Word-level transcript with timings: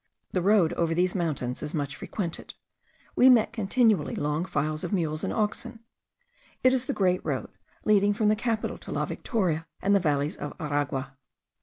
The 0.31 0.41
road 0.41 0.73
over 0.73 0.95
these 0.95 1.13
mountains 1.13 1.61
is 1.61 1.75
much 1.75 1.95
frequented; 1.95 2.55
we 3.15 3.29
met 3.29 3.53
continually 3.53 4.15
long 4.15 4.45
files 4.45 4.83
of 4.83 4.91
mules 4.91 5.23
and 5.23 5.31
oxen; 5.31 5.81
it 6.63 6.73
is 6.73 6.87
the 6.87 6.91
great 6.93 7.23
road 7.23 7.51
leading 7.85 8.15
from 8.15 8.27
the 8.27 8.35
capital 8.35 8.79
to 8.79 8.91
La 8.91 9.05
Victoria, 9.05 9.67
and 9.79 9.93
the 9.95 9.99
valleys 9.99 10.37
of 10.37 10.53
Aragua. 10.59 11.15